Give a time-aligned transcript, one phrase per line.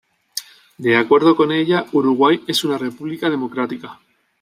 [0.79, 3.99] De acuerdo con ella, Uruguay es una república democrática.